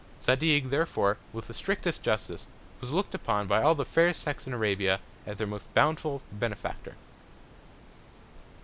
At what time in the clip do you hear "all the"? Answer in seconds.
3.61-3.85